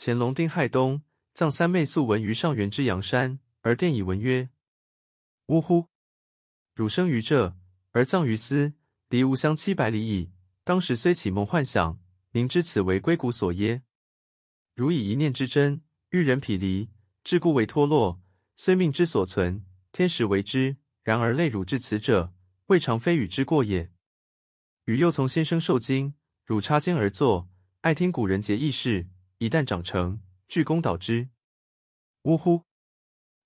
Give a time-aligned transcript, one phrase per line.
[0.00, 1.02] 乾隆丁亥冬，
[1.34, 4.48] 葬三妹素文于上元之阳山，而殿以文曰
[5.46, 5.88] ：“呜呼！
[6.72, 7.56] 汝生于这，
[7.90, 8.74] 而葬于斯，
[9.08, 10.30] 离吾乡七百里矣。
[10.62, 11.98] 当时虽起梦幻想，
[12.30, 13.82] 宁知此为龟骨所耶？
[14.76, 16.90] 汝以一念之真，欲人匹离，
[17.24, 18.22] 至故为脱落。
[18.54, 20.76] 虽命之所存，天时为之。
[21.02, 22.32] 然而累汝至此者，
[22.66, 23.90] 未尝非与之过也。
[24.84, 29.08] 汝又从先生受经，汝插肩而坐，爱听古人节义事。
[29.38, 31.28] 一旦长成，具功导之。
[32.22, 32.64] 呜呼！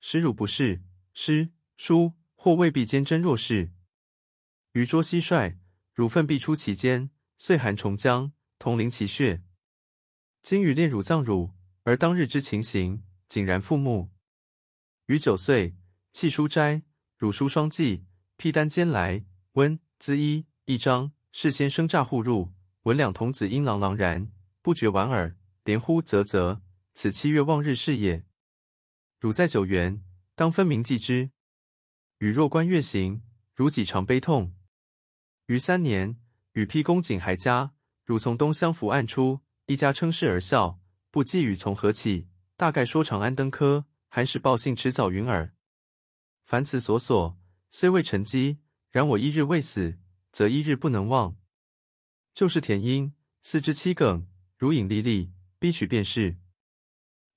[0.00, 0.82] 使汝不是
[1.14, 3.72] 诗书，或未必坚贞若是。
[4.72, 5.56] 余卓蟋蟀，
[5.94, 9.42] 汝奋必出其间，岁寒虫浆，同淋其血。
[10.42, 14.10] 今与炼汝葬汝，而当日之情形，井然复目。
[15.06, 15.74] 余九岁，
[16.12, 16.82] 弃书斋，
[17.16, 18.04] 汝书双髻，
[18.36, 25.37] 披单肩来，温滋衣一张，事先生驾户入，闻两童子音朗朗然，不觉莞尔。
[25.68, 26.62] 连呼啧啧，
[26.94, 28.24] 此七月望日事也。
[29.20, 30.02] 汝在九原，
[30.34, 31.30] 当分明记之。
[32.20, 33.20] 余若观月行，
[33.54, 34.56] 汝几常悲痛。
[35.44, 36.18] 余三年，
[36.52, 37.74] 与披公瑾还家，
[38.06, 42.28] 汝从东厢伏案出，一家称是而笑，不记予从何起。
[42.56, 45.54] 大概说长安登科，寒食报信迟早云耳。
[46.46, 49.98] 凡此所所，虽未沉积，然我一日未死，
[50.32, 51.36] 则一日不能忘。
[52.32, 53.12] 就是田婴，
[53.42, 55.34] 四肢七梗，如影历历。
[55.60, 56.36] 逼取便是，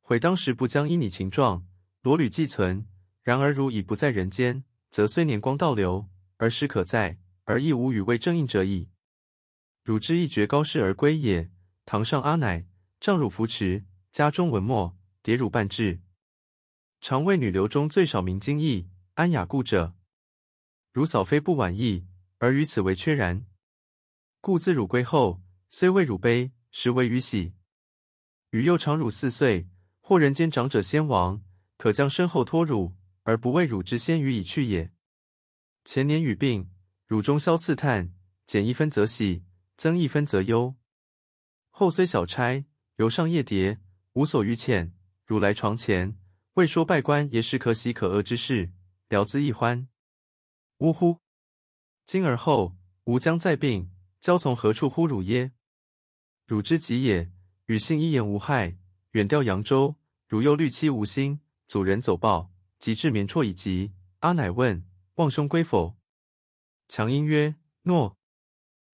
[0.02, 1.66] 悔当时不将依拟情状，
[2.02, 2.88] 罗履寄存。
[3.23, 8.89] 然而汝已不在人间，则虽年光倒流，而时可在，而亦无与为正应者矣。
[9.83, 11.52] 汝之一决高士而归也，
[11.86, 12.67] 堂上阿奶，
[13.00, 16.02] 杖汝扶持，家中文墨，叠汝办治。
[17.00, 19.95] 常谓女流中最少明经义，安雅故者。
[20.91, 22.06] 汝嫂非不晚意，
[22.38, 23.45] 而于此为缺然。
[24.39, 27.53] 故自汝归后，虽为汝悲，实为予喜。
[28.52, 29.69] 余幼长乳四岁，
[30.02, 31.41] 或人间长者先亡，
[31.77, 34.91] 可将身后托乳，而不为汝之先予以去也。
[35.85, 36.69] 前年予病，
[37.07, 38.13] 汝终宵刺叹，
[38.45, 39.45] 减一分则喜，
[39.78, 40.75] 增一分则忧。
[41.69, 42.66] 后虽小差，
[42.97, 43.79] 犹上夜蝶，
[44.13, 44.94] 无所逾浅。
[45.25, 46.17] 汝来床前，
[46.56, 48.73] 未说拜官也是可喜可恶之事，
[49.07, 49.88] 聊资一欢。
[50.79, 51.19] 呜呼！
[52.06, 52.75] 今而后，
[53.06, 55.53] 吾将再病，交从何处呼汝耶？
[56.45, 57.31] 汝之疾也。
[57.72, 58.78] 汝幸医言无害，
[59.12, 59.96] 远调扬州。
[60.28, 61.40] 如又虑妻无心，
[61.70, 63.94] 阻人走报，及至眠啜已极。
[64.20, 65.98] 阿乃问：望兄归否？
[66.90, 68.18] 强音曰：诺。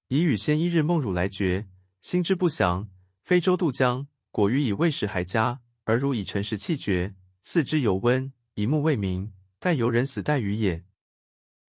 [0.09, 1.67] 已与先一日梦汝来绝，
[2.01, 2.87] 心之不祥。
[3.23, 10.85] 非舟渡江，果余以未时还家，而汝以辰时气绝，四肢犹温，以目未明，待犹人死待予也。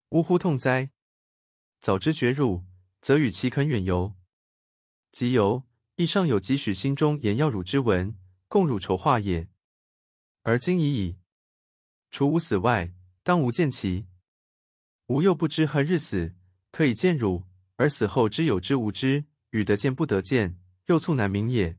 [0.08, 0.90] 呜呼痛哉！
[1.80, 2.64] 早知绝汝，
[3.00, 4.16] 则与岂肯远游？
[5.12, 5.62] 即游。
[5.96, 8.14] 亦尚有几许心中言要汝之文，
[8.48, 9.48] 共汝筹划也。
[10.42, 11.16] 而今已矣，
[12.10, 12.92] 除吾死外，
[13.22, 14.06] 当无见其。
[15.06, 16.34] 吾又不知何日死，
[16.70, 17.44] 可以见汝，
[17.76, 21.78] 而死后之有之无之，与得见不得见，又促难明也。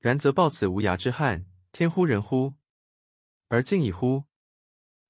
[0.00, 2.54] 然则报此无涯之憾，天乎人乎？
[3.48, 4.24] 而敬已乎？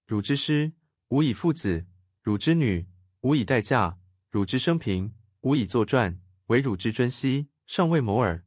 [0.07, 0.75] 汝之师，
[1.09, 1.87] 吾以父子；
[2.23, 2.87] 汝之女，
[3.23, 3.99] 吾以待嫁；
[4.31, 6.21] 汝之生平，吾以作传。
[6.47, 7.49] 为汝之尊兮！
[7.67, 8.45] 尚未谋耳。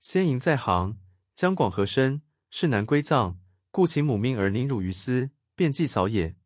[0.00, 0.98] 先营在行，
[1.34, 3.38] 将广和深，是难归葬，
[3.70, 6.36] 故请母命而宁汝于斯，便祭扫也。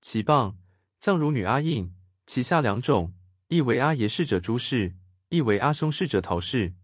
[0.00, 0.56] 其谤，
[0.98, 1.94] 葬汝女阿印，
[2.26, 3.14] 其下两种，
[3.48, 4.96] 一为阿爷逝者朱氏，
[5.28, 6.74] 一为阿兄逝者陶氏。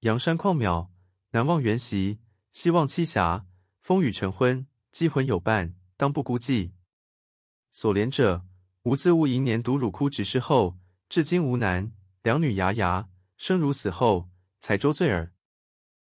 [0.00, 0.90] 阳山旷渺，
[1.30, 3.46] 南望圆席，西望栖霞，
[3.80, 6.72] 风雨晨昏，鸡魂有伴，当不孤寂。
[7.70, 8.44] 所怜者，
[8.82, 10.78] 吾自戊寅年独汝哭执事后，
[11.08, 13.08] 至今无男，两女牙牙。
[13.42, 14.30] 生如死后，
[14.60, 15.34] 才周醉耳。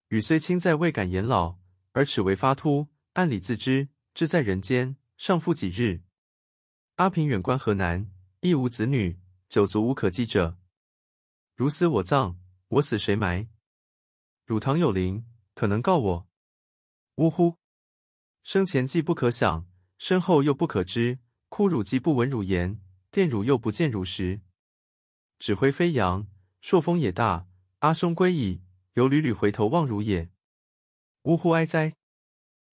[0.07, 1.59] 予虽亲在，未敢言老，
[1.91, 6.03] 而齿为发秃，暗里自知，志在人间，尚复几日？
[6.95, 10.57] 阿平远观河南，亦无子女，九族无可继者。
[11.57, 12.39] 汝死我葬，
[12.69, 13.49] 我死谁埋？
[14.45, 16.29] 汝堂有灵，可能告我？
[17.15, 17.57] 呜呼！
[18.43, 19.67] 生前既不可想，
[19.97, 21.19] 身后又不可知。
[21.49, 22.79] 哭汝既不闻汝言，
[23.11, 24.39] 奠汝又不见汝时。
[25.37, 26.25] 指挥飞扬。
[26.69, 27.47] 朔风也大，
[27.79, 28.61] 阿松归矣，
[28.95, 30.29] 犹屡屡回头望如也。
[31.21, 31.93] 呜呼哀哉！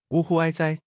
[0.08, 0.80] 呜呼哀哉！